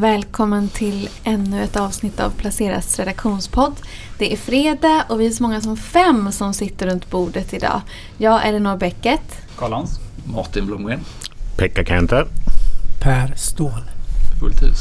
[0.00, 3.74] Välkommen till ännu ett avsnitt av Placeras redaktionspodd.
[4.18, 7.80] Det är fredag och vi är så många som fem som sitter runt bordet idag.
[8.18, 9.20] Jag, Elinor Bäcket.
[9.56, 10.00] Karl Lans.
[10.24, 11.00] Martin Blomgren.
[11.58, 12.26] Pekka Kenter.
[13.02, 13.90] Per Ståhl.
[14.40, 14.78] Fullt hus.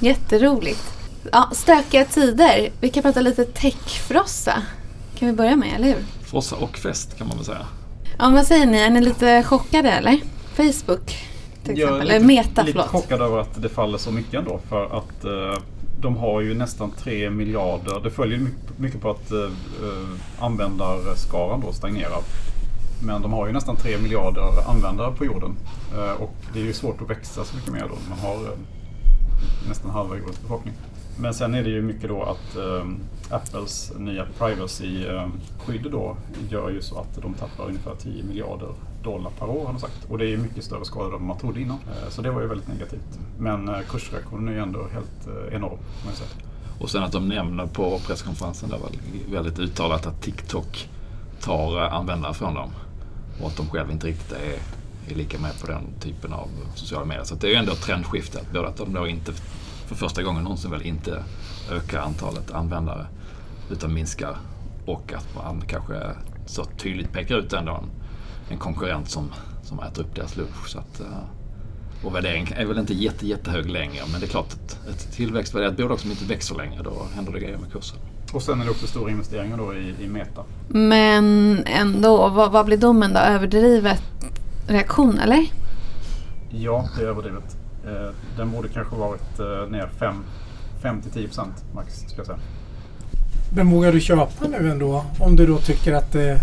[0.00, 0.92] Jätteroligt.
[1.32, 2.70] Ja, stökiga tider.
[2.80, 4.62] Vi kan prata lite techfrossa.
[5.18, 6.04] Kan vi börja med, eller hur?
[6.22, 7.66] Frossa och fest kan man väl säga.
[8.18, 8.78] Ja, vad säger ni?
[8.78, 10.20] Är ni lite chockade eller?
[10.56, 11.29] Facebook
[11.64, 11.78] till exempel.
[11.78, 12.86] Jag är Eller lite, Meta, lite förlåt.
[12.90, 14.60] chockad över att det faller så mycket ändå.
[14.68, 15.62] För att eh,
[16.00, 18.00] de har ju nästan 3 miljarder.
[18.04, 22.18] Det följer mycket, mycket på att eh, eh, användarskaran då stagnerar.
[23.02, 25.56] Men de har ju nästan 3 miljarder användare på jorden.
[25.94, 27.94] Eh, och det är ju svårt att växa så mycket mer då.
[28.08, 28.58] Man har eh,
[29.68, 30.74] nästan halva jordens befolkning.
[31.18, 32.84] Men sen är det ju mycket då att eh,
[33.30, 36.16] Apples nya privacy-skydd då
[36.50, 38.68] gör ju så att de tappar ungefär 10 miljarder
[39.02, 40.04] dollar per år har de sagt.
[40.08, 41.78] Och det är mycket större skada än man trodde innan.
[41.78, 43.18] Eh, så det var ju väldigt negativt.
[43.38, 45.78] Men eh, kursreaktionen är ju ändå helt eh, enorm.
[46.04, 46.30] Man säga.
[46.80, 48.90] Och sen att de nämner på presskonferensen där var
[49.32, 50.88] väldigt uttalat att TikTok
[51.40, 52.70] tar användare från dem.
[53.40, 54.58] Och att de själva inte riktigt är,
[55.12, 57.24] är lika med på den typen av sociala medier.
[57.24, 58.40] Så att det är ju ändå ett trendskifte.
[58.52, 59.32] Både att de då inte
[59.86, 61.24] för första gången någonsin väl inte
[61.70, 63.06] ökar antalet användare
[63.70, 64.36] utan minskar.
[64.86, 65.94] Och att man kanske
[66.46, 67.90] så tydligt pekar ut ändå en,
[68.50, 70.68] en konkurrent som, som äter upp deras lunch.
[70.68, 74.02] Så att, eh, och värderingen är väl inte jätte, jättehög längre.
[74.12, 77.40] Men det är klart att ett tillväxtvärderat bolag som inte växer längre, då händer det
[77.40, 77.98] grejer med kursen.
[78.32, 80.44] Och sen är det också stora investeringar då i, i Meta.
[80.68, 83.20] Men ändå, vad, vad blir domen då?
[83.20, 84.02] Överdrivet
[84.68, 85.46] reaktion eller?
[86.50, 87.56] Ja, det är överdrivet.
[87.86, 89.90] Eh, den borde kanske varit eh, ner
[90.82, 92.38] 5-10% max, ska jag säga.
[93.54, 95.04] Men vågar du köpa nu ändå?
[95.18, 96.40] Om du då tycker att det är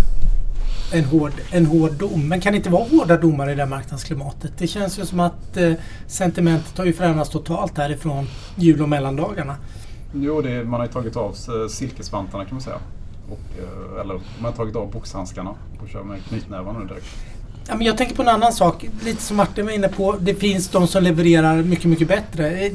[0.91, 2.27] en hård, en hård dom.
[2.27, 4.52] Men kan det inte vara hårda domar i det här marknadsklimatet?
[4.58, 5.73] Det känns ju som att eh,
[6.08, 9.55] sentimentet har ju förändrats totalt härifrån jul och mellandagarna.
[10.13, 12.80] Jo, det, man har ju tagit av sig silkesvantarna kan man säga.
[13.30, 17.07] Och, eh, eller man har tagit av boxhandskarna och kör med knytnävarna nu direkt.
[17.68, 18.85] Ja, men jag tänker på en annan sak.
[19.06, 20.16] Lite som Martin var inne på.
[20.19, 22.72] Det finns de som levererar mycket, mycket bättre.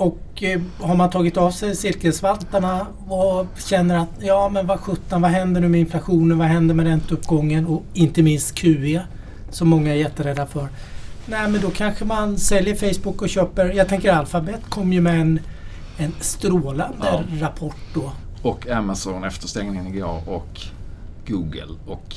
[0.00, 5.22] Och eh, har man tagit av sig silkesvantarna och känner att ja men vad sjutton,
[5.22, 9.02] vad händer nu med inflationen, vad händer med ränteuppgången och inte minst QE
[9.50, 10.68] som många är jätterädda för.
[11.26, 15.20] Nej men då kanske man säljer Facebook och köper, jag tänker Alphabet kom ju med
[15.20, 15.40] en,
[15.98, 17.22] en strålande Ja.
[17.40, 18.12] rapport då.
[18.42, 20.60] Och Amazon efter stängningen igår och
[21.26, 21.74] Google.
[21.86, 22.14] Och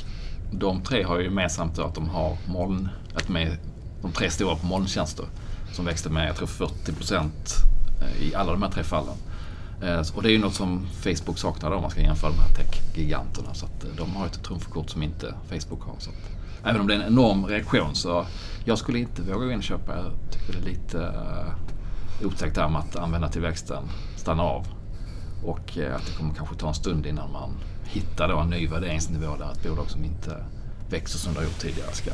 [0.51, 3.57] de tre har ju gemensamt att de har moln, att de är
[4.01, 5.25] de tre stora på molntjänster
[5.73, 7.53] som växte med, jag tror 40 procent
[8.03, 9.15] Eh, i alla de här tre fallen.
[9.81, 12.39] Eh, och det är ju något som Facebook saknar då, om man ska jämföra de
[12.39, 13.53] här tech-giganterna.
[13.53, 15.95] Så att eh, de har ett trumfkort som inte Facebook har.
[15.99, 16.31] Så att,
[16.63, 18.25] även om det är en enorm reaktion så
[18.65, 19.95] jag skulle inte våga gå in och köpa.
[19.95, 23.83] Jag tycker det är lite uh, otäckt där med att användartillväxten
[24.15, 24.67] stannar av.
[25.43, 27.49] Och att det kommer kanske ta en stund innan man
[27.83, 30.45] hittar då en ny värderingsnivå där ett bolag som inte
[30.89, 32.11] växer som det har gjort tidigare ska,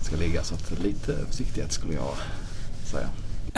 [0.00, 0.42] ska ligga.
[0.42, 2.14] Så att lite försiktighet skulle jag
[2.84, 3.08] säga.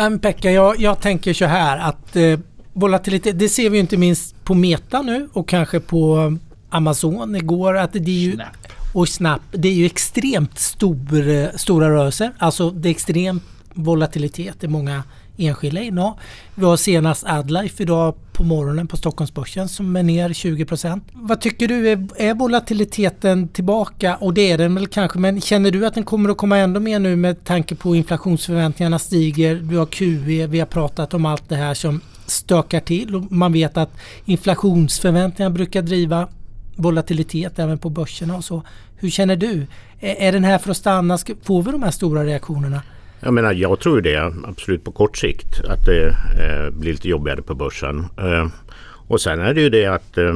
[0.01, 2.39] Men Pekka, jag, jag tänker så här att eh,
[2.73, 6.33] volatilitet, det ser vi ju inte minst på Meta nu och kanske på
[6.71, 8.47] Amazon igår att det är ju Snap.
[8.95, 12.33] och Snap, det är ju extremt stor, eh, stora rörelser.
[12.39, 13.41] Alltså det är extrem
[13.75, 15.03] volatilitet i många
[15.41, 16.19] enskilda innehav.
[16.55, 21.69] Vi har senast Adlife idag på morgonen på Stockholmsbörsen som är ner 20% Vad tycker
[21.69, 24.17] du, är, är volatiliteten tillbaka?
[24.17, 26.81] Och det är den väl kanske, men känner du att den kommer att komma ändå
[26.81, 31.49] mer nu med tanke på inflationsförväntningarna stiger, du har QE, vi har pratat om allt
[31.49, 33.91] det här som stökar till och man vet att
[34.25, 36.29] inflationsförväntningar brukar driva
[36.77, 38.63] volatilitet även på börserna och så.
[38.97, 39.67] Hur känner du?
[40.01, 41.19] Är, den här för att stanna?
[41.43, 42.83] Får vi de här stora reaktionerna?
[43.23, 47.43] Jag menar, jag tror det absolut på kort sikt att det eh, blir lite jobbigare
[47.43, 48.07] på börsen.
[48.19, 48.49] Eh,
[49.09, 50.35] och sen är det ju det att eh,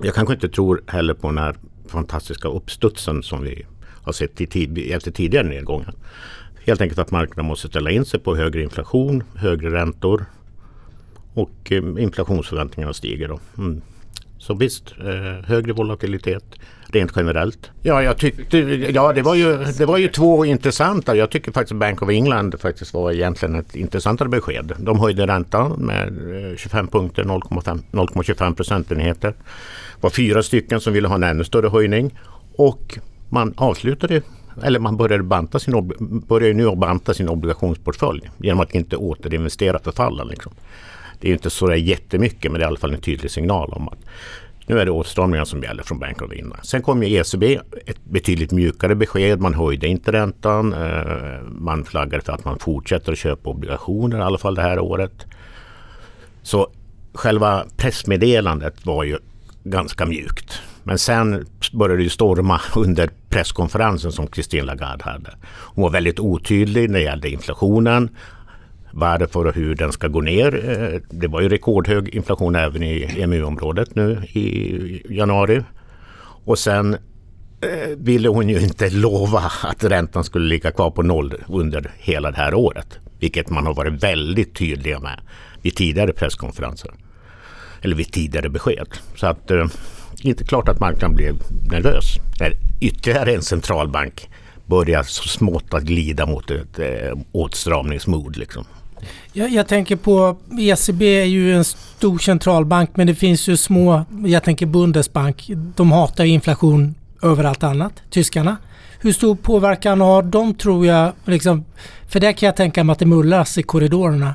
[0.00, 1.56] jag kanske inte tror heller på den här
[1.86, 3.66] fantastiska uppstudsen som vi
[4.02, 5.94] har sett i tid, efter tidigare nedgångar.
[6.66, 10.24] Helt enkelt att marknaden måste ställa in sig på högre inflation, högre räntor
[11.34, 13.28] och eh, inflationsförväntningarna stiger.
[13.28, 13.40] Då.
[13.58, 13.82] Mm.
[14.42, 16.44] Så visst, eh, högre volatilitet
[16.86, 17.70] rent generellt.
[17.82, 18.58] Ja, jag tyckte,
[18.94, 21.16] ja det, var ju, det var ju två intressanta.
[21.16, 24.72] Jag tycker faktiskt Bank of England faktiskt var egentligen ett intressantare besked.
[24.78, 26.08] De höjde räntan med
[26.50, 29.28] eh, 25 punkter, 0,25 procentenheter.
[29.28, 32.18] Det var fyra stycken som ville ha en ännu större höjning.
[32.56, 32.98] Och
[33.28, 34.22] man avslutade,
[34.62, 35.92] eller man började banta sin,
[36.28, 40.28] börjar nu banta sin obligationsportfölj genom att inte återinvestera förfallen.
[40.28, 40.52] Liksom.
[41.22, 43.72] Det är inte så där jättemycket men det är i alla fall en tydlig signal
[43.72, 43.98] om att
[44.66, 46.60] Nu är det åtstramningar som gäller från Bank of England.
[46.62, 49.40] Sen kom ju ECB, ett betydligt mjukare besked.
[49.40, 50.72] Man höjde inte räntan.
[50.72, 54.78] Eh, man flaggade för att man fortsätter att köpa obligationer, i alla fall det här
[54.78, 55.26] året.
[56.42, 56.68] Så
[57.14, 59.18] själva pressmeddelandet var ju
[59.64, 60.62] ganska mjukt.
[60.82, 65.30] Men sen började det storma under presskonferensen som Christine Lagarde hade.
[65.44, 68.10] Hon var väldigt otydlig när det gällde inflationen
[68.92, 70.70] varför och hur den ska gå ner.
[70.70, 75.62] Eh, det var ju rekordhög inflation även i EMU-området nu i januari.
[76.44, 76.94] Och sen
[77.60, 82.30] eh, ville hon ju inte lova att räntan skulle ligga kvar på noll under hela
[82.30, 82.98] det här året.
[83.20, 85.20] Vilket man har varit väldigt tydliga med
[85.62, 86.90] vid tidigare presskonferenser.
[87.80, 88.88] Eller vid tidigare besked.
[89.16, 89.66] Så att det eh,
[90.22, 91.34] är inte klart att marknaden blev
[91.70, 92.04] nervös.
[92.40, 94.28] När ytterligare en centralbank
[94.66, 98.36] börjar så smått att glida mot ett eh, åtstramningsmod.
[98.36, 98.64] Liksom.
[99.32, 104.04] Jag, jag, tänker på ECB är ju en stor centralbank men det finns ju små,
[104.26, 108.56] jag tänker Bundesbank, de hatar inflation över allt annat, tyskarna.
[109.00, 111.64] Hur stor påverkan har de tror jag, liksom,
[112.08, 114.34] för det kan jag tänka mig att det mullas i korridorerna.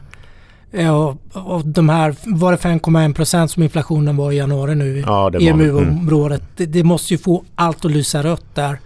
[0.94, 5.32] Och, och de här, var det 5,1 procent som inflationen var i januari nu ja,
[5.40, 6.42] i EMU-området.
[6.42, 6.52] Mm.
[6.56, 8.80] Det, det, måste ju få allt att lysa rött där.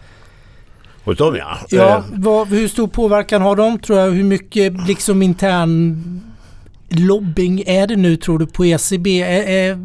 [1.03, 1.57] Hos dem ja.
[1.69, 2.03] ja eh.
[2.11, 4.11] vad, hur stor påverkan har de tror jag?
[4.11, 6.21] Hur mycket liksom intern
[6.89, 9.21] lobbying är det nu tror du på ECB?
[9.21, 9.77] Är, är...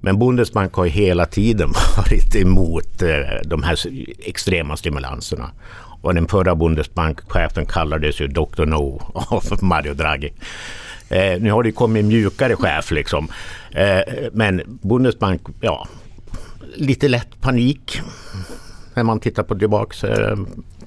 [0.00, 3.08] Men Bundesbank har hela tiden varit emot eh,
[3.44, 3.78] de här
[4.18, 5.50] extrema stimulanserna.
[6.02, 8.64] Och den förra Bundesbankchefen kallades ju Dr.
[8.64, 10.32] No av Mario Draghi.
[11.08, 13.28] Eh, nu har det kommit mjukare chef liksom.
[13.70, 14.00] Eh,
[14.32, 15.88] men Bundesbank, ja,
[16.76, 18.00] lite lätt panik
[19.00, 20.36] när man tittar på tillbaks eh,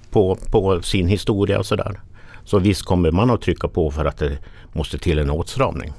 [0.10, 2.00] på, på sin historia och sådär.
[2.44, 4.38] Så visst kommer man att trycka på för att det
[4.74, 5.94] måste till en åtstramning.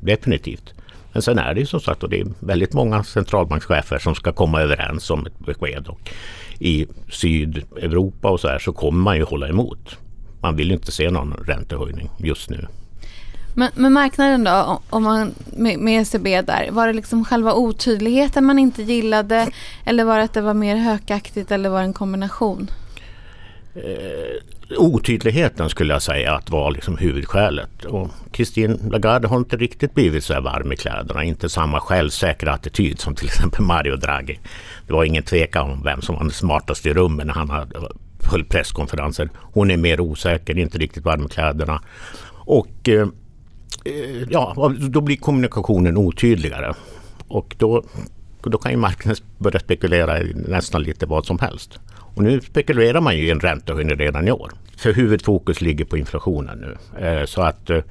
[0.00, 0.74] Definitivt.
[1.12, 4.32] Men sen är det ju som sagt och det är väldigt många centralbankschefer som ska
[4.32, 5.86] komma överens om ett besked.
[5.88, 6.10] Och
[6.58, 9.98] I Sydeuropa och så här så kommer man ju hålla emot.
[10.40, 12.66] Man vill inte se någon räntehöjning just nu.
[13.54, 18.44] Men, men marknaden då, om man, med, med ECB där, var det liksom själva otydligheten
[18.44, 19.48] man inte gillade
[19.84, 22.70] eller var det att det var mer hökaktigt eller var det en kombination?
[23.74, 27.84] Eh, otydligheten skulle jag säga att var liksom huvudskälet.
[27.84, 31.24] Och Christine Lagarde har inte riktigt blivit så här varm i kläderna.
[31.24, 34.38] Inte samma självsäkra attityd som till exempel Mario Draghi.
[34.86, 37.78] Det var ingen tvekan om vem som var den smartaste i rummet när han hade,
[38.24, 39.30] höll presskonferenser.
[39.34, 41.82] Hon är mer osäker, inte riktigt varm i kläderna.
[42.44, 43.06] Och Eh,
[43.84, 46.74] Eh, ja, då blir kommunikationen otydligare.
[47.28, 47.84] Och då,
[48.42, 51.78] då kan ju marknaden börja spekulera i nästan lite vad som helst.
[52.14, 54.52] Och nu spekulerar man ju i en räntehöjning redan i år.
[54.76, 57.06] För huvudfokus ligger på inflationen nu.
[57.06, 57.82] Eh, så att eh,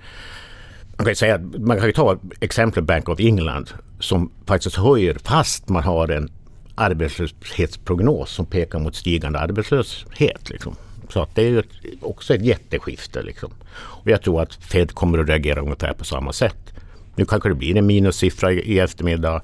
[0.98, 5.70] man kan, säga, man kan ju ta exemplet Bank of England som faktiskt höjer fast
[5.70, 6.30] man har en
[6.76, 10.50] arbetslöshetsprognos som pekar mot stigande arbetslöshet.
[10.50, 10.76] Liksom.
[11.10, 11.66] Så att det är ett,
[12.02, 13.22] också ett jätteskifte.
[13.22, 13.52] Liksom.
[13.72, 16.74] Och jag tror att Fed kommer att reagera ungefär på samma sätt.
[17.16, 19.42] Nu kanske det blir en minussiffra i, i eftermiddag.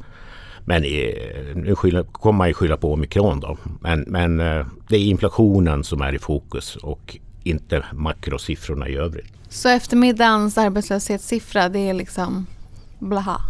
[0.65, 1.15] Men i,
[1.55, 3.57] nu skylla, kommer man ju skylla på omikron då.
[3.81, 9.33] Men, men eh, det är inflationen som är i fokus och inte makrosiffrorna i övrigt.
[9.49, 12.45] Så eftermiddagens arbetslöshetssiffra det är liksom
[12.99, 13.41] blaha?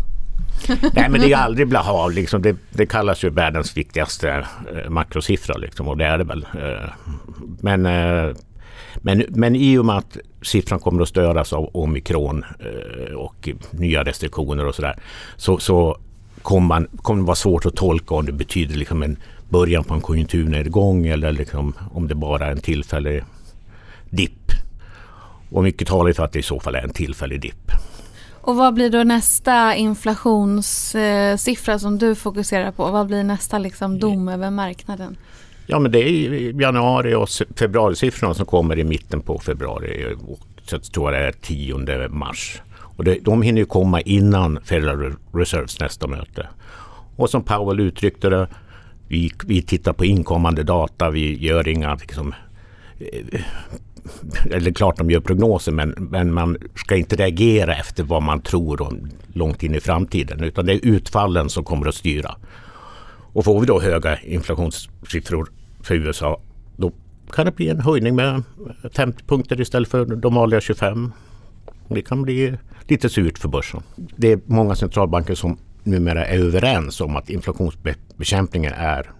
[0.93, 2.07] Nej men det är aldrig blaha.
[2.07, 2.41] Liksom.
[2.41, 6.45] Det, det, kallas ju världens viktigaste eh, makrosiffra liksom, och det är det väl.
[6.53, 6.89] Eh,
[7.61, 8.35] men, eh,
[8.95, 14.03] men, men i och med att siffran kommer att störas av omikron eh, och nya
[14.03, 14.99] restriktioner och sådär
[15.37, 15.97] så, så
[16.41, 19.17] kommer, man, kommer det vara svårt att tolka om det betyder liksom en
[19.49, 23.23] början på en konjunkturnedgång eller liksom om det bara är en tillfällig
[24.09, 24.51] dipp.
[25.49, 27.71] Och mycket talar för att det i så fall är en tillfällig dipp.
[28.45, 32.91] Och vad blir då nästa inflationssiffra som du fokuserar på?
[32.91, 35.17] Vad blir nästa liksom dom över marknaden?
[35.67, 40.15] Ja men det är januari och februarisiffrorna som kommer i mitten på februari.
[40.63, 42.61] Så jag tror det är 10 mars.
[42.77, 46.47] Och det, de hinner ju komma innan Federal Reserves nästa möte.
[47.15, 48.47] Och som Powell uttryckte det,
[49.07, 52.33] vi, vi tittar på inkommande data, vi gör inga liksom,
[52.99, 53.41] eh,
[54.51, 58.81] eller klart de gör prognoser men, men man ska inte reagera efter vad man tror
[58.81, 62.35] om långt in i framtiden utan det är utfallen som kommer att styra.
[63.33, 66.41] Och får vi då höga inflationssiffror för USA
[66.77, 66.91] då
[67.31, 68.43] kan det bli en höjning med
[68.93, 71.11] 50 punkter istället för de vanliga 25.
[71.87, 72.57] Det kan bli
[72.87, 73.81] lite surt för börsen.
[73.95, 79.11] Det är många centralbanker som numera är överens om att inflationsbekämpningen är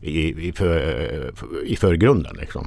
[0.00, 1.32] i, i, för,
[1.66, 2.36] i förgrunden.
[2.40, 2.66] Liksom.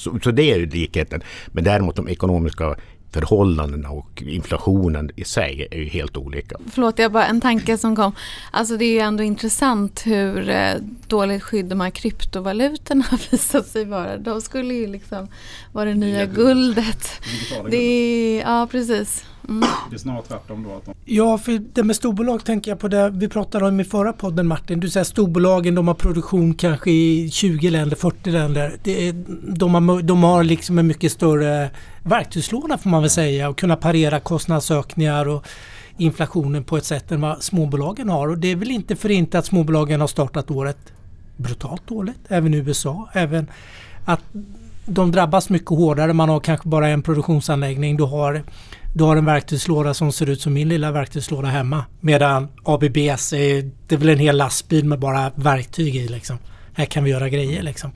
[0.00, 1.22] Så, så, det är ju likheten.
[1.46, 2.76] Men däremot de ekonomiska
[3.12, 6.56] förhållandena och inflationen i sig är ju helt olika.
[6.70, 8.12] Förlåt, jag bara en tanke som kom.
[8.50, 10.74] Alltså det är ju ändå intressant hur eh,
[11.08, 14.16] dåligt skydd de här kryptovalutorna har visat sig vara.
[14.16, 15.28] De skulle ju liksom
[15.72, 17.22] vara det nya guldet.
[17.70, 19.24] Det är, ja, precis.
[19.50, 19.68] Mm.
[19.90, 20.76] Det är snarare tvärtom då.
[20.76, 20.94] Att de...
[21.04, 24.46] Ja, för det med storbolag tänker jag på det vi pratade om i förra podden
[24.46, 24.80] Martin.
[24.80, 28.76] Du säger storbolagen de har produktion kanske i 20 länder, 40 länder.
[28.82, 29.12] Det
[29.56, 31.70] de, har, de har liksom en mycket större
[32.02, 35.46] verktygslåda får man väl säga och kunna parera kostnadsökningar och
[35.96, 38.28] inflationen på ett sätt än vad småbolagen har.
[38.28, 40.78] Och det är väl inte för inte att småbolagen har startat året
[41.36, 43.08] brutalt dåligt, även i USA.
[43.12, 43.50] Även
[44.04, 44.20] att
[44.86, 46.12] de drabbas mycket hårdare.
[46.12, 47.96] Man har kanske bara en produktionsanläggning.
[47.96, 48.42] Du har
[48.92, 51.84] du har en verktygslåda som ser ut som min lilla verktygslåda hemma.
[52.00, 56.38] Medan ABBs är, det är väl en hel lastbil med bara verktyg i liksom.
[56.72, 57.90] Här kan vi göra grejer liksom.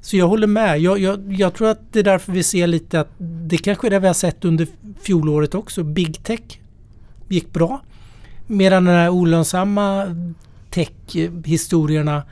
[0.00, 0.80] Så jag håller med.
[0.80, 3.90] Jag, jag, jag, tror att det är därför vi ser lite att det kanske är
[3.90, 4.66] det vi har sett under
[5.02, 5.82] fjolåret också.
[5.82, 6.40] Big Tech
[7.28, 7.80] gick bra.
[8.46, 10.06] Medan de här olönsamma
[10.70, 12.22] tech-historierna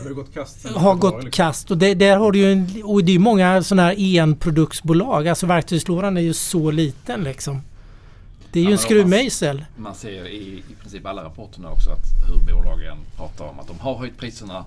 [0.00, 0.68] har gått kast.
[0.68, 1.30] Har gått liksom.
[1.30, 5.28] kast och det, där har du ju en, och det är många sådana här enproduktsbolag.
[5.28, 7.62] Alltså verktygslådan är ju så liten liksom.
[8.52, 9.56] Det är ju ja, en skruvmejsel.
[9.58, 13.66] Man, man ser i, i princip alla rapporterna också att hur bolagen pratar om att
[13.66, 14.64] de har höjt priserna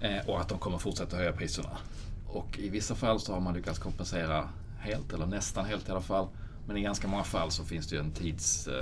[0.00, 1.78] eh, och att de kommer fortsätta höja priserna.
[2.26, 6.00] Och i vissa fall så har man lyckats kompensera helt eller nästan helt i alla
[6.00, 6.26] fall.
[6.66, 8.76] Men i ganska många fall så finns det ju en tidsgap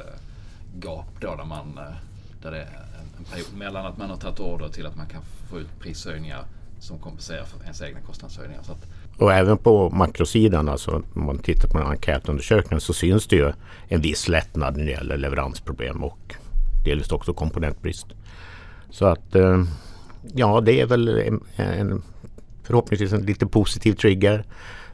[0.84, 1.94] eh, då där man eh,
[2.42, 2.68] där det
[3.18, 6.44] en period mellan att man har tagit order till att man kan få ut prishöjningar
[6.80, 8.62] som kompenserar för ens egna kostnadshöjningar.
[8.62, 8.86] Så att,
[9.18, 13.52] och även på makrosidan, alltså om man tittar på enkätundersökningen så syns det ju
[13.88, 16.34] en viss lättnad när det gäller leveransproblem och
[16.84, 18.06] delvis också komponentbrist.
[18.90, 19.64] Så att eh,
[20.34, 22.02] ja, det är väl en, en,
[22.62, 24.44] förhoppningsvis en lite positiv trigger.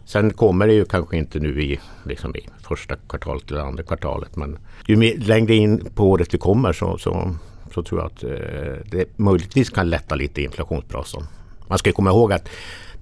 [0.04, 4.36] Sen kommer det ju kanske inte nu i, liksom i första kvartalet eller andra kvartalet
[4.36, 7.34] men ju längre in på året vi kommer så, så
[7.74, 11.22] så tror jag att eh, det möjligtvis kan lätta lite i inflationsbrasan.
[11.68, 12.48] Man ska komma ihåg att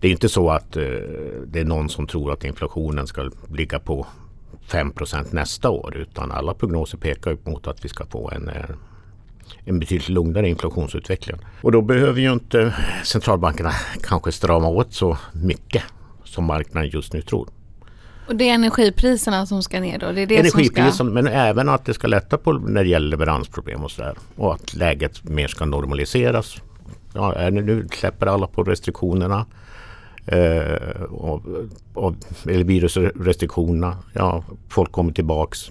[0.00, 0.82] det är inte så att eh,
[1.46, 4.06] det är någon som tror att inflationen ska ligga på
[4.68, 8.64] 5% nästa år utan alla prognoser pekar mot att vi ska få en, eh,
[9.64, 11.36] en betydligt lugnare inflationsutveckling.
[11.62, 13.72] Och då behöver ju inte centralbankerna
[14.02, 15.82] kanske strama åt så mycket
[16.24, 17.48] som marknaden just nu tror.
[18.28, 20.12] Och det är energipriserna som ska ner då?
[20.12, 21.04] Det är det Energipriserna ska...
[21.04, 24.14] men även att det ska lätta på när det gäller leveransproblem och sådär.
[24.36, 26.56] Och att läget mer ska normaliseras.
[27.14, 29.46] Ja, är nu släpper alla på restriktionerna.
[30.26, 31.42] Eh, och,
[31.94, 32.14] och,
[32.48, 33.96] eller virusrestriktionerna.
[34.12, 35.70] Ja, folk kommer tillbaks.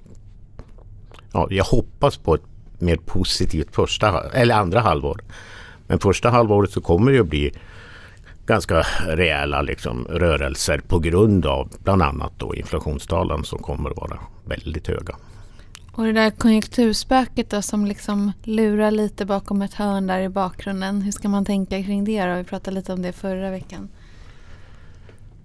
[1.32, 2.46] Ja, jag hoppas på ett
[2.80, 5.22] mer positivt första eller andra halvår.
[5.88, 7.54] Men första halvåret så kommer det att bli
[8.48, 14.20] ganska rejäla liksom, rörelser på grund av bland annat då inflationstalen som kommer att vara
[14.46, 15.16] väldigt höga.
[15.92, 21.02] Och det där konjunkturspöket då som liksom lurar lite bakom ett hörn där i bakgrunden.
[21.02, 22.36] Hur ska man tänka kring det då?
[22.36, 23.90] Vi pratade lite om det förra veckan.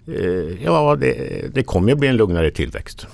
[0.07, 3.07] Eh, ja, det, det kommer ju bli en lugnare tillväxt.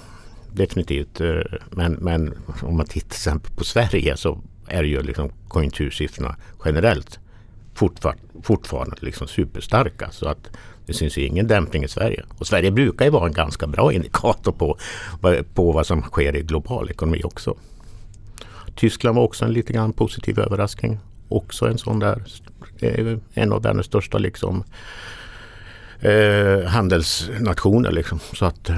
[0.52, 1.20] Definitivt.
[1.20, 1.40] Eh,
[1.70, 7.20] men, men om man tittar på Sverige så är det ju liksom konjunktursiffrorna generellt
[7.78, 10.10] fortfarande, fortfarande liksom superstarka.
[10.10, 10.50] Så att
[10.86, 12.24] det syns ju ingen dämpning i Sverige.
[12.38, 14.78] Och Sverige brukar ju vara en ganska bra indikator på,
[15.54, 17.56] på vad som sker i global ekonomi också.
[18.74, 20.98] Tyskland var också en lite grann positiv överraskning.
[21.28, 22.22] Också en sån där,
[22.80, 24.64] eh, en av världens största liksom,
[26.00, 27.92] eh, handelsnationer.
[27.92, 28.18] Liksom.
[28.32, 28.76] Så att eh,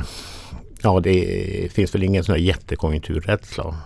[0.83, 3.77] ja, det finns väl ingen sån här jättekonjunkturrädsla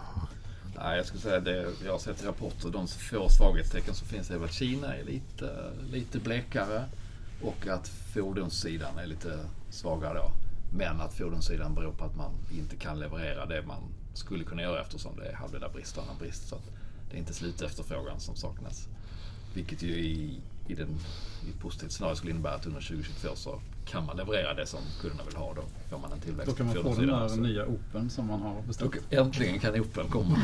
[0.85, 4.31] Nej, jag skulle säga det jag har sett i rapporter, de få svaghetstecken som finns
[4.31, 6.85] är att Kina är lite, lite blekare
[7.43, 9.39] och att fordonssidan är lite
[9.71, 10.33] svagare då.
[10.77, 13.83] Men att fordonssidan beror på att man inte kan leverera det man
[14.15, 16.49] skulle kunna göra eftersom det är halvledarbrist och annan brist.
[16.49, 16.71] Så att
[17.11, 18.89] det är inte slutefterfrågan som saknas.
[19.55, 20.89] Vilket ju i, i, den,
[21.47, 24.81] i ett positivt scenario skulle innebära att under 2022 så kan man leverera det som
[25.01, 25.55] kunderna vill ha.
[25.55, 26.51] Då får man en tillväxt.
[26.51, 28.95] Då kan man få den där nya Open som man har beställt.
[29.11, 30.39] äntligen kan Open komma.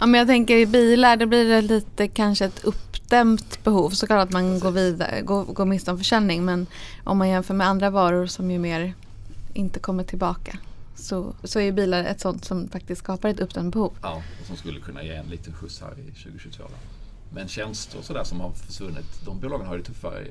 [0.00, 3.90] ja, men jag tänker i bilar, det blir det lite kanske ett uppdämt behov.
[3.90, 6.44] Såklart att man går, vidare, går, går miste om försäljning.
[6.44, 6.66] Men
[7.04, 8.94] om man jämför med andra varor som ju mer
[9.54, 10.58] inte kommer tillbaka.
[10.94, 13.92] Så, så är bilar ett sånt som faktiskt skapar ett uppdämt behov.
[14.02, 16.64] Ja, och som skulle kunna ge en liten skjuts här i 2022.
[16.68, 17.01] Då.
[17.34, 20.26] Men tjänster och sådär som har försvunnit, de bolagen har ju tuffare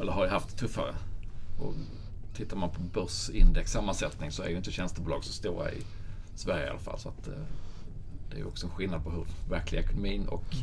[0.00, 0.94] eller har ju haft det tuffare.
[1.58, 1.74] Och
[2.36, 5.82] tittar man på börsindex sammansättning så är ju inte tjänstebolag så stora i
[6.34, 6.98] Sverige i alla fall.
[6.98, 7.34] Så att, eh,
[8.30, 10.56] det är ju också en skillnad på hur verkliga ekonomin och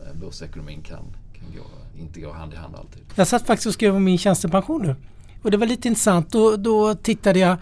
[0.00, 1.64] eh, börsekonomin kan, kan gå,
[2.00, 3.02] inte gå hand i hand alltid.
[3.14, 4.96] Jag satt faktiskt och skrev om min tjänstepension nu.
[5.42, 6.32] Och det var lite intressant.
[6.32, 7.56] Då, då tittade jag.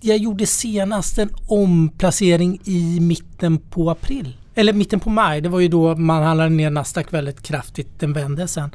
[0.00, 4.36] Jag gjorde senast en omplacering i mitten på april.
[4.54, 5.40] Eller mitten på maj.
[5.40, 7.98] Det var ju då man handlade ner Nasdaq väldigt kraftigt.
[7.98, 8.70] Den vände sen.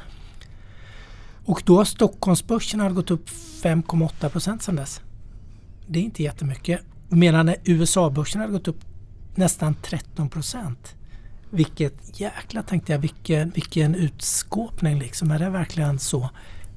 [1.46, 3.29] Och då har Stockholmsbörsen gått upp
[3.63, 5.01] 5,8 procent sedan dess.
[5.88, 6.81] Det är inte jättemycket.
[7.10, 8.79] Medan USA-börsen hade gått upp
[9.36, 10.96] nästan 13 procent.
[11.50, 15.31] Vilket jäkla tänkte jag, vilken, vilken utskåpning liksom.
[15.31, 16.29] Är det verkligen så?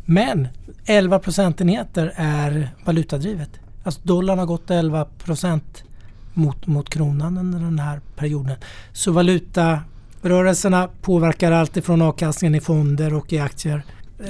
[0.05, 0.49] Men
[0.85, 3.51] 11 procentenheter är valutadrivet.
[3.85, 5.85] Alltså dollarn har gått 11 procent
[6.35, 8.57] mot, mot kronan under den här perioden.
[8.93, 13.83] Så valutarörelserna påverkar allt ifrån avkastningen i fonder och i aktier.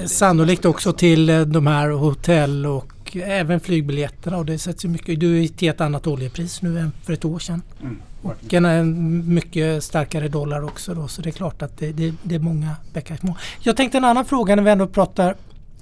[0.05, 4.37] Sannolikt också till eh, de här hotell och även flygbiljetterna.
[4.37, 7.25] Och det sätts ju mycket, du är till ett annat oljepris nu än för ett
[7.25, 7.61] år sedan.
[7.81, 12.13] Mm, och en mycket starkare dollar också då, så det är klart att det, det,
[12.23, 13.35] det är många bäckar små.
[13.59, 15.35] Jag tänkte en annan fråga när vi ändå pratar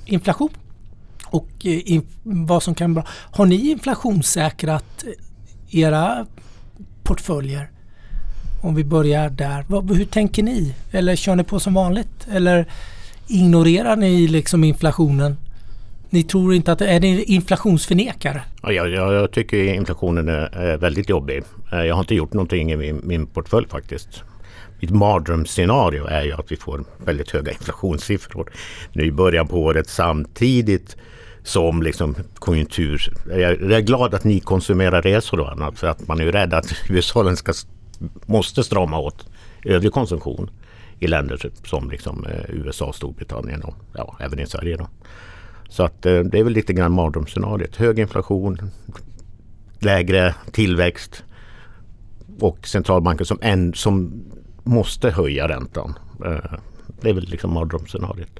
[0.05, 0.49] inflation
[1.25, 3.05] och eh, in, vad som kan vara.
[3.09, 5.03] Har ni inflationssäkrat
[5.71, 6.25] era
[7.03, 7.69] portföljer?
[8.61, 9.65] Om vi börjar där.
[9.67, 10.75] Vad, hur tänker ni?
[10.91, 12.27] Eller kör ni på som vanligt?
[12.31, 12.65] Eller
[13.27, 15.37] ignorerar ni liksom inflationen?
[16.09, 16.81] Ni tror inte att...
[16.81, 18.41] Är ni inflationsförnekare?
[18.61, 21.43] Ja, jag, jag tycker inflationen är väldigt jobbig.
[21.71, 24.23] Eh, jag har inte gjort någonting i min, min portfölj faktiskt.
[24.79, 28.51] Mitt mardrömsscenario är ju att vi får väldigt höga inflationssiffror
[28.93, 30.97] nu i början på året samtidigt
[31.43, 33.13] som liksom konjunktur...
[33.29, 36.53] Jag är glad att ni konsumerar resor och annat för att man är ju rädd
[36.53, 37.53] att USA ska,
[38.25, 39.25] måste strama åt
[39.65, 40.49] övrig konsumtion
[40.99, 44.77] i länder typ som liksom eh, USA, Storbritannien och ja, även i Sverige.
[44.77, 44.87] Då.
[45.69, 47.75] Så att eh, det är väl lite grann mardrömsscenariot.
[47.75, 48.71] Hög inflation,
[49.79, 51.23] lägre tillväxt
[52.39, 54.23] och centralbanken som, en, som
[54.63, 55.93] måste höja räntan.
[56.25, 56.59] Eh,
[57.01, 58.39] det är väl liksom mardrömsscenariot.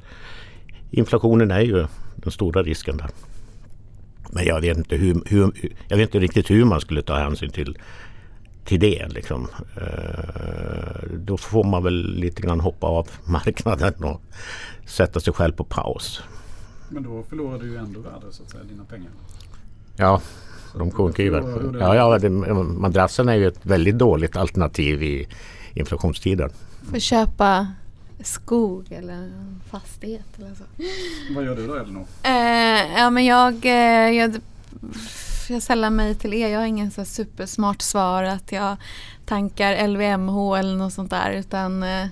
[0.91, 3.09] Inflationen är ju den stora risken där.
[4.31, 5.51] Men jag vet inte, hur, hur,
[5.87, 7.77] jag vet inte riktigt hur man skulle ta hänsyn till,
[8.65, 9.07] till det.
[9.07, 9.47] Liksom.
[9.75, 14.21] Eh, då får man väl lite grann hoppa av marknaden och
[14.85, 16.21] sätta sig själv på paus.
[16.89, 19.11] Men då förlorar du ju ändå värde så att säga, dina pengar.
[19.95, 20.21] Ja,
[20.77, 21.31] de sjunker ju.
[21.79, 25.27] Ja, ja, det, madrassen är ju ett väldigt dåligt alternativ i
[25.73, 26.49] inflationstider.
[26.91, 27.67] För köpa
[28.23, 30.63] skog eller en fastighet eller så.
[31.35, 32.05] Vad gör du då Elinor?
[32.23, 34.41] Eh, ja men jag, eh, jag,
[35.49, 36.47] jag sällar mig till er.
[36.47, 38.77] Jag har ingen så supersmart svar att jag
[39.25, 42.07] tankar LVMH eller något sånt där utan eh,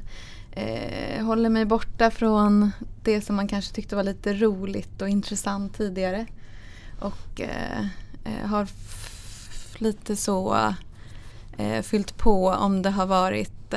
[0.51, 2.71] eh, håller mig borta från
[3.03, 6.25] det som man kanske tyckte var lite roligt och intressant tidigare.
[6.99, 7.79] Och eh,
[8.23, 8.67] eh har
[9.77, 10.73] lite så
[11.83, 13.73] fyllt på om det har varit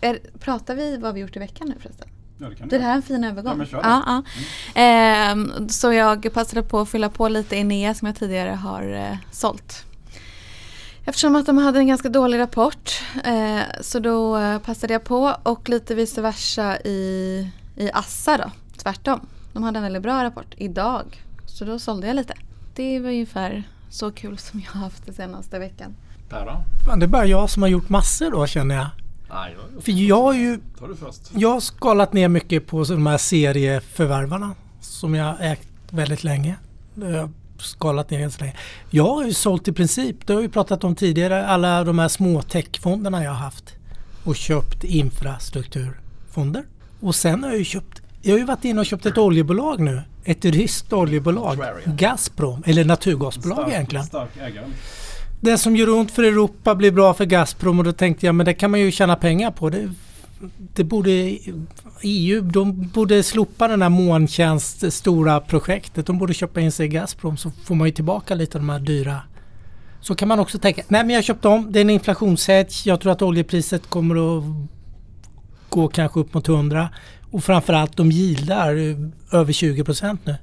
[0.00, 2.08] är, pratar vi vad vi gjort i veckan nu förresten?
[2.38, 3.66] Ja, det, kan det här är en fin övergång.
[3.72, 4.22] Ja, ja, ja.
[4.74, 5.50] Mm.
[5.50, 9.16] Eh, så jag passade på att fylla på lite Enea som jag tidigare har eh,
[9.30, 9.84] sålt.
[11.06, 15.36] Eftersom att de hade en ganska dålig rapport eh, så då eh, passade jag på
[15.42, 19.20] och lite vice versa i, i Assa då, tvärtom.
[19.52, 22.34] De hade en väldigt bra rapport idag så då sålde jag lite.
[22.74, 25.96] Det var ungefär så kul som jag har haft den senaste veckan.
[26.28, 26.96] Per då?
[26.96, 28.86] det är bara jag som har gjort massor då känner jag.
[29.80, 30.60] För jag har ju...
[31.34, 36.56] Jag har skalat ner mycket på de här serieförvärvarna som jag ägt väldigt länge.
[36.94, 38.56] Jag har skalat ner ganska länge.
[38.90, 42.08] Jag har ju sålt i princip, det har vi pratat om tidigare, alla de här
[42.08, 43.74] små techfonderna jag har haft.
[44.24, 46.64] Och köpt infrastrukturfonder.
[47.00, 49.80] Och sen har jag ju köpt jag har ju varit inne och köpt ett oljebolag
[49.80, 50.02] nu.
[50.24, 51.58] Ett ryskt oljebolag.
[51.84, 54.06] Gazprom, eller naturgasbolag stark, egentligen.
[54.06, 54.64] Stark ägare
[55.44, 58.46] det som gör ont för Europa blir bra för Gazprom och då tänkte jag men
[58.46, 59.70] det kan man ju tjäna pengar på.
[59.70, 59.90] Det,
[60.74, 61.10] det borde
[62.02, 66.06] EU, de borde slopa den här molntjänst-stora projektet.
[66.06, 68.70] De borde köpa in sig i Gazprom så får man ju tillbaka lite av de
[68.70, 69.20] här dyra.
[70.00, 72.82] Så kan man också tänka, nej men jag köpte om, det är en inflationshedge.
[72.84, 74.44] Jag tror att oljepriset kommer att
[75.68, 76.88] gå kanske upp mot 100.
[77.30, 78.96] Och framförallt de gillar
[79.32, 80.36] över 20 procent nu.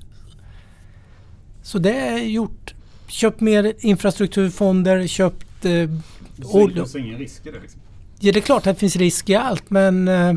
[1.63, 2.73] Så det är gjort
[3.11, 5.65] köpt mer infrastrukturfonder, köpt...
[5.65, 7.81] Eh, det finns ingen risk i det liksom?
[8.19, 10.33] Ja, det är klart att det finns risk i allt men eh,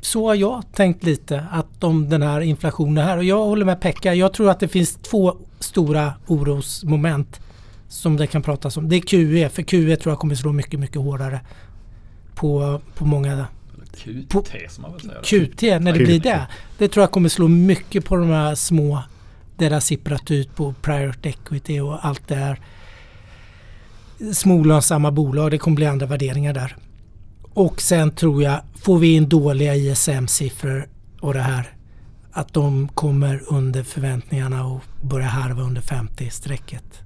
[0.00, 3.80] så har jag tänkt lite att om den här inflationen här och jag håller med
[3.80, 4.14] Pekka.
[4.14, 7.40] Jag tror att det finns två stora orosmoment
[7.88, 8.88] som det kan pratas om.
[8.88, 11.40] Det är QE, för QE tror jag kommer slå mycket, mycket hårdare
[12.34, 13.46] på, på många
[13.96, 15.20] QT på, som man vill säga.
[15.22, 16.46] QT, när det blir det.
[16.78, 19.02] Det tror jag kommer slå mycket på de här små
[19.68, 22.60] det har sipprat ut på private equity och allt det här.
[24.32, 26.76] Smolönsamma bolag, det kommer bli andra värderingar där.
[27.42, 30.88] Och sen tror jag, får vi in dåliga ISM-siffror
[31.20, 31.74] och det här.
[32.32, 37.02] att de kommer under förväntningarna och börjar harva under 50-strecket.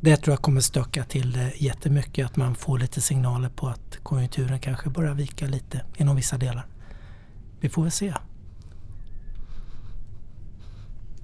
[0.00, 2.26] Det tror jag kommer stöka till det jättemycket.
[2.26, 6.66] Att man får lite signaler på att konjunkturen kanske börjar vika lite inom vissa delar.
[7.60, 8.14] Vi får väl se.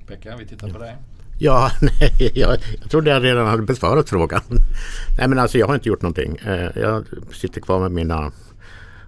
[0.08, 0.96] Pekka, vi tittar på dig.
[1.38, 4.40] Ja, nej, jag, jag trodde jag redan hade besvarat frågan.
[5.18, 6.36] Nej men alltså jag har inte gjort någonting.
[6.36, 8.32] Eh, Jag sitter kvar med mina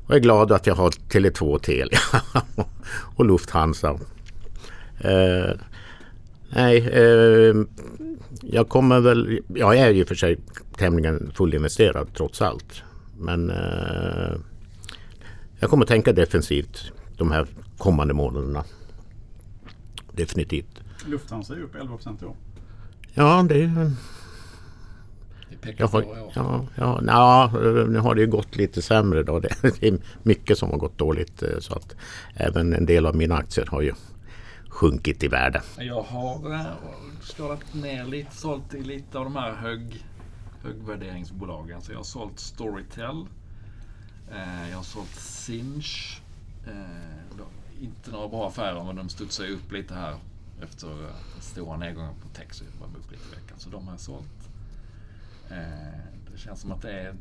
[0.06, 1.98] och är glad att jag har Tele2 och Telia
[3.16, 3.98] och Lufthansa.
[5.00, 5.50] Eh,
[6.50, 7.54] nej, eh,
[8.42, 9.40] jag kommer väl...
[9.54, 10.38] Jag är ju för sig
[10.76, 12.82] tämligen fullinvesterad trots allt.
[13.18, 14.36] Men eh,
[15.58, 17.46] jag kommer tänka defensivt de här
[17.78, 18.64] kommande månaderna.
[20.12, 20.79] Definitivt.
[21.06, 22.36] Lufthansa är ju upp 11 procent i år.
[23.14, 23.92] Ja, det är...
[25.76, 27.50] Jag har, ja, ja, nja,
[27.88, 29.38] nu har det ju gått lite sämre då.
[29.40, 31.96] Det är mycket som har gått dåligt eh, så att
[32.34, 33.92] även en del av mina aktier har ju
[34.68, 35.62] sjunkit i värde.
[35.78, 36.66] Jag har eh,
[37.22, 40.04] skalat ner lite, sålt i lite av de här hög,
[40.62, 41.82] högvärderingsbolagen.
[41.82, 43.26] Så jag har sålt Storytel.
[44.32, 46.20] Eh, jag har sålt Sinch.
[46.66, 50.14] Eh, inte några bra affärer men de studsar ju upp lite här
[50.62, 52.54] efter eh, stora nedgången på tech.
[52.54, 53.58] Så var upp lite i veckan.
[53.58, 54.48] Så de har jag sålt.
[55.50, 56.00] Eh,
[56.32, 57.14] det känns som att det är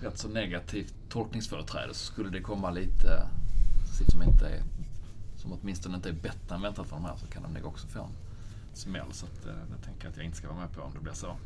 [0.00, 1.94] rätt så negativt tolkningsföreträde.
[1.94, 3.26] Så skulle det komma lite
[4.10, 4.62] som inte är
[5.36, 7.86] som åtminstone inte är bättre än väntat för de här så kan de nog också
[7.86, 8.10] få en
[8.74, 9.12] smäll.
[9.12, 11.00] Så att, eh, det tänker jag att jag inte ska vara med på om det
[11.00, 11.36] blir så.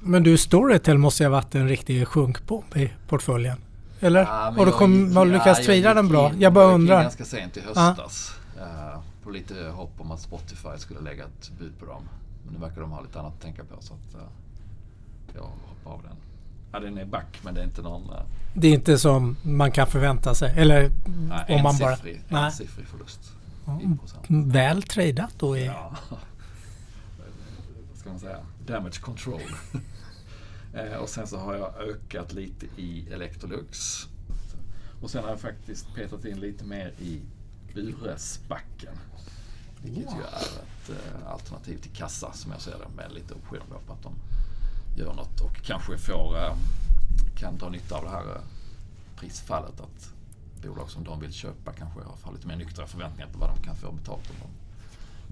[0.00, 3.56] Men du, Storytel måste ju ha varit en riktig sjunkbomb i portföljen.
[4.00, 4.20] Eller?
[4.20, 6.32] Ja, du, jag kom, har du lyckats ja, den bra?
[6.38, 7.02] Jag bara gick in undrar.
[7.02, 8.34] ganska sent i höstas.
[8.58, 12.08] eh, på lite hopp om att Spotify skulle lägga ett bud på dem.
[12.44, 14.28] Men nu verkar de ha lite annat att tänka på så att eh,
[15.34, 16.16] jag hoppar av den.
[16.72, 18.22] Ja, den är back men det är inte någon eh,
[18.54, 20.52] Det är inte som man kan förvänta sig.
[20.56, 21.96] Eller nej, om man bara...
[22.28, 22.44] Nej.
[22.44, 23.32] ensiffrig förlust.
[23.64, 23.80] Ja.
[24.28, 25.56] Väl tradat då.
[25.56, 25.96] I, Ja.
[27.90, 28.38] Vad ska man säga?
[28.66, 29.40] Damage control.
[30.74, 34.06] Eh, och sen så har jag ökat lite i Electrolux.
[35.02, 37.20] Och sen har jag faktiskt petat in lite mer i
[37.74, 38.94] Buresbacken.
[39.82, 43.78] Vilket ju är ett eh, alternativ till kassa som jag ser det med lite optioner
[43.86, 44.12] på att de
[45.00, 46.54] gör något och kanske får, eh,
[47.38, 48.40] kan dra nytta av det här eh,
[49.16, 49.80] prisfallet.
[49.80, 50.12] Att
[50.62, 53.76] bolag som de vill köpa kanske har lite mer nyktra förväntningar på vad de kan
[53.76, 54.66] få betalt om de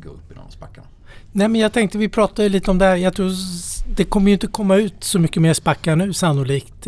[0.03, 0.87] går upp i spackarna.
[1.33, 2.97] Nej men jag tänkte vi pratade lite om det här.
[2.97, 3.31] Jag tror
[3.97, 6.87] det kommer ju inte komma ut så mycket mer spackar nu sannolikt.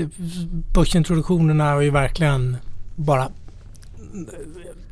[0.75, 2.57] Börsintroduktionerna har ju verkligen
[2.97, 3.31] bara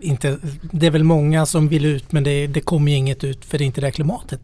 [0.01, 0.39] inte,
[0.73, 3.59] det är väl många som vill ut men det, det kommer ju inget ut för
[3.59, 4.41] det är inte det klimatet.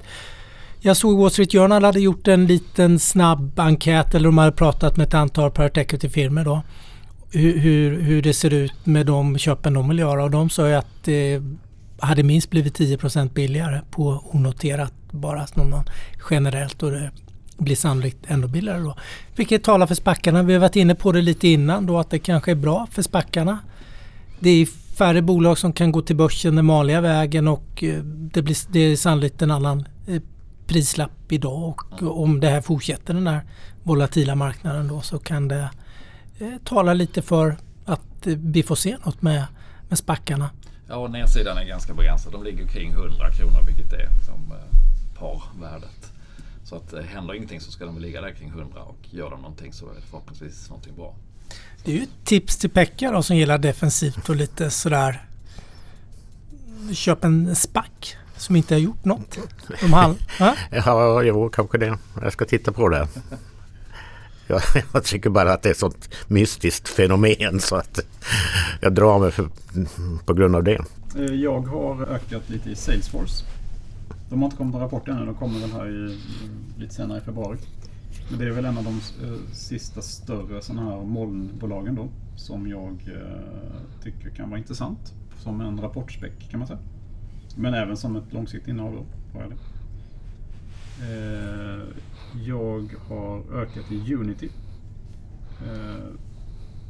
[0.81, 4.97] Jag såg Wall Street Journal hade gjort en liten snabb enkät eller de hade pratat
[4.97, 6.63] med ett antal private equity-firmor då.
[7.33, 10.69] Hur, hur, hur det ser ut med de köpen de vill göra och de sa
[10.69, 11.43] ju att det
[11.99, 15.85] hade minst blivit 10% billigare på onoterat bara som någon
[16.31, 17.11] generellt och det
[17.59, 18.97] blir sannolikt ännu billigare då.
[19.37, 20.43] Vilket talar för spackarna.
[20.43, 23.03] Vi har varit inne på det lite innan då att det kanske är bra för
[23.03, 23.59] spackarna.
[24.43, 28.43] Det är färre bolag som kan gå till börsen den vanliga vägen och eh, det,
[28.43, 30.23] blir, det är sannolikt en annan eh,
[30.67, 33.41] prislapp idag och om det här fortsätter den här
[33.83, 35.71] volatila marknaden då så kan det
[36.39, 39.45] eh, tala lite för att vi får se något med,
[39.89, 40.51] med spackarna.
[40.89, 42.33] Ja, nedsidan är ganska begränsad.
[42.33, 46.13] De ligger kring 100 kronor vilket är liksom, eh, parvärdet.
[46.65, 49.73] Så att händer ingenting så ska de ligga där kring 100 och gör de någonting
[49.73, 51.15] så är det förhoppningsvis någonting bra.
[51.85, 55.25] Det är ju ett tips till Pekka då som gillar defensivt och lite sådär.
[56.93, 59.39] Köp en spack som inte har gjort något.
[59.81, 60.57] De halv, va?
[60.71, 61.99] Ja, jo, kanske det.
[62.23, 63.09] Jag ska titta på det.
[64.47, 64.61] Jag,
[64.93, 68.01] jag tycker bara att det är ett sånt mystiskt fenomen så att
[68.81, 69.49] jag drar mig för,
[70.25, 70.85] på grund av det.
[71.19, 73.45] Eh, Jag har ökat lite i Salesforce.
[74.31, 75.27] De har inte kommit någon rapport ännu.
[75.27, 76.19] De kommer väl här i,
[76.81, 77.59] lite senare i februari.
[78.31, 78.95] Men det är väl en av de
[79.27, 82.09] eh, sista större sådana här molnbolagen då.
[82.37, 85.15] Som jag eh, tycker kan vara intressant.
[85.39, 86.79] Som en rapportspäck kan man säga.
[87.57, 89.05] Men även som ett långsiktigt innehav då.
[89.39, 89.57] Har jag, det.
[91.07, 91.83] Eh,
[92.47, 94.51] jag har ökat i Unity.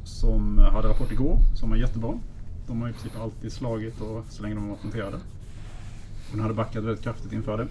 [0.03, 1.37] Som hade rapport igår.
[1.55, 2.19] Som var jättebra.
[2.67, 5.17] De har i princip alltid slagit och så länge de har varit noterade.
[5.17, 5.21] Hon
[6.31, 7.67] den hade backat väldigt kraftigt inför det.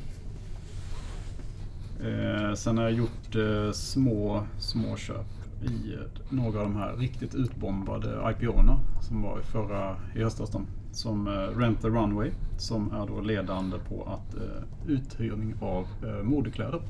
[2.05, 5.27] Eh, sen har jag gjort eh, små, små köp
[5.63, 10.51] i eh, några av de här riktigt utbombade IPO-erna som var i förra i höstas.
[10.51, 10.61] Då,
[10.93, 16.23] som eh, Rent the Runway som är då ledande på att eh, uthyrning av eh,
[16.23, 16.81] modekläder.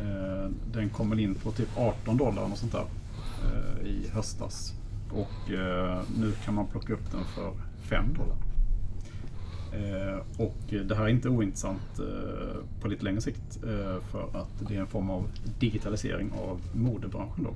[0.00, 2.84] Eh, den kom väl in på typ 18 dollar och sånt där
[3.44, 4.74] eh, i höstas.
[5.10, 5.50] Och
[6.18, 7.52] nu kan man plocka upp den för
[7.82, 8.36] 5 dollar.
[9.74, 10.56] Eh, och
[10.88, 14.80] det här är inte ointressant eh, på lite längre sikt eh, för att det är
[14.80, 15.26] en form av
[15.58, 17.44] digitalisering av modebranschen.
[17.44, 17.54] Då.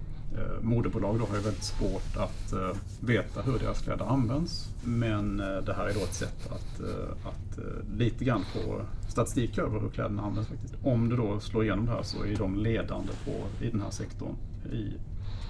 [0.62, 2.54] Modebolag då har ju väldigt svårt att
[3.00, 4.74] veta hur deras kläder används.
[4.84, 6.80] Men det här är då ett sätt att,
[7.24, 7.58] att
[7.96, 10.74] lite grann få statistik över hur kläderna används faktiskt.
[10.82, 13.90] Om det då slår igenom det här så är de ledande på, i den här
[13.90, 14.36] sektorn
[14.72, 14.92] i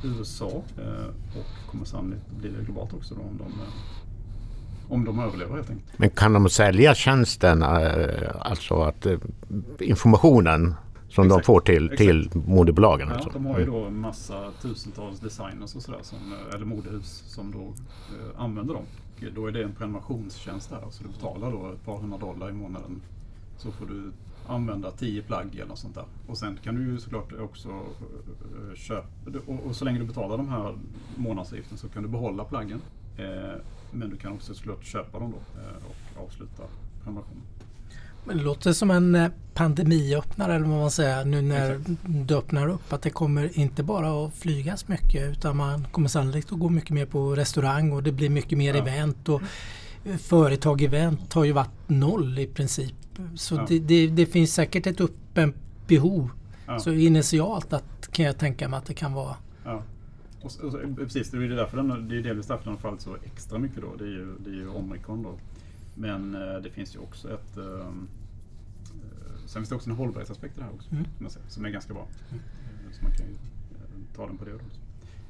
[0.05, 0.63] USA
[1.37, 3.53] och kommer sannolikt bli det globalt också då om de,
[4.89, 5.99] om de överlever helt enkelt.
[5.99, 9.19] Men kan de sälja tjänsten, eh, alltså att eh,
[9.81, 10.75] informationen
[11.09, 11.99] som de Exakt, får till, exakt.
[11.99, 13.09] till modebolagen?
[13.09, 13.31] Ja, Alltså.
[13.31, 17.59] de har ju då massa tusentals designers och sådär, som, eh, eller modehus som då
[17.61, 18.85] eh, använder dem.
[19.17, 22.51] Och då är det en prenumerationstjänst där, så du betalar då ett par hundra dollar
[22.51, 23.01] i månaden.
[23.57, 24.13] Så får du
[24.49, 26.05] använda tio plagg eller något sånt där.
[26.27, 27.69] Och sen kan du ju såklart också
[28.75, 29.09] köpa,
[29.47, 30.75] och, och så länge du betalar de här
[31.17, 32.81] månadsavgiften så kan du behålla plaggen.
[33.19, 33.55] Eh,
[33.91, 35.77] men du kan också såklart köpa dem då eh,
[36.17, 36.63] och avsluta
[37.03, 37.43] prenumerationen.
[38.25, 42.69] Men det låter som en eh, pandemiöppnare eller vad man säger nu när det öppnar
[42.69, 42.93] upp.
[42.93, 46.91] Att det kommer inte bara att flygas mycket utan man kommer sannolikt att gå mycket
[46.91, 48.81] mer på restaurang och det blir mycket mer Ja.
[48.83, 49.29] event.
[49.29, 49.43] Och
[50.19, 52.95] företag event har ju varit noll i princip.
[53.37, 53.65] Så Ja.
[53.69, 55.55] det, det, det finns säkert ett öppen
[55.87, 56.31] behov.
[56.67, 56.79] Ja.
[56.79, 59.37] Så initialt att, kan jag tänka mig att det kan vara
[60.41, 62.81] Och, och, så- precis, det är ju därför den, det är delvis därför den har
[62.81, 63.97] fallit så extra mycket då.
[63.97, 65.39] Det är ju, det är ju Omicron då.
[65.95, 67.57] Men eh, det finns ju också ett...
[67.57, 68.09] ehm,
[68.87, 70.91] eh, sen finns det också en hållbarhetsaspekt i det här också.
[70.91, 71.31] Mm.
[71.31, 72.07] Säga, som är ganska bra.
[72.31, 72.37] Eh,
[72.93, 74.59] Så man kan ju eh, ta den på det då.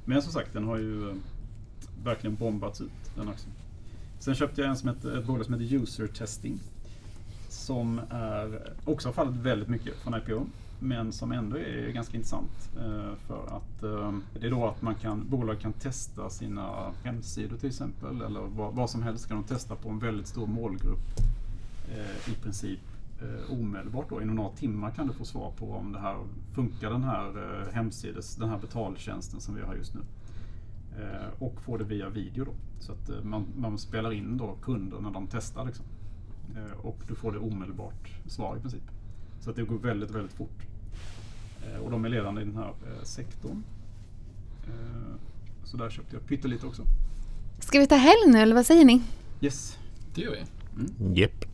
[0.05, 1.17] Men som sagt, den har ju eh,
[2.05, 3.53] verkligen bombats ut den aktien.
[4.19, 6.59] Sen köpte jag en som heter, ett bolag som heter User Testing.
[7.49, 10.47] Som är, också har fallit väldigt mycket från IPO.
[10.81, 12.71] Men som ändå är ganska intressant.
[12.77, 17.57] Eh, för att eh, det är då att man kan, bolag kan testa sina hemsidor
[17.57, 18.23] till exempel.
[18.23, 21.21] Eller vad, vad som helst kan de testa på en väldigt stor målgrupp.
[21.91, 22.81] Eh, I princip
[23.21, 24.23] eh, omedelbart då.
[24.23, 26.17] Inom några timmar kan du få svar på om det här
[26.55, 30.01] funkar den här eh, hemsides, den här betaltjänsten som vi har just nu.
[30.99, 32.53] Eh, och får det via video då.
[32.81, 35.85] Så att eh, man, man spelar in då kunder när de testar liksom.
[36.57, 38.83] Eh, och du får det omedelbart svar i princip.
[39.41, 40.63] Så att det går väldigt, väldigt fort.
[41.63, 43.63] Eh, och de är ledande i den här eh, sektorn.
[45.65, 46.83] Så där köpte jag pyttelite också.
[47.59, 49.03] Ska vi ta helg nu eller vad säger ni?
[49.41, 49.79] Yes.
[50.15, 51.21] Det gör vi.
[51.21, 51.45] Jepp.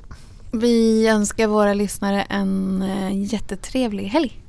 [0.53, 2.85] Vi önskar våra lyssnare en
[3.25, 4.41] jättetrevlig helg.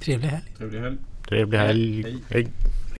[0.00, 0.44] trevlig helg.
[0.56, 0.96] Trevlig helg.
[1.28, 2.02] Trevlig helg.
[2.02, 2.18] Hej.
[2.28, 2.48] Hej.